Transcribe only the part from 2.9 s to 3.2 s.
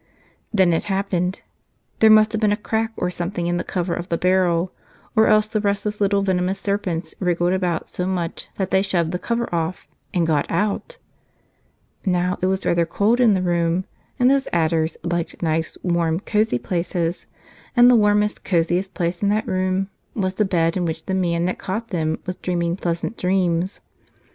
or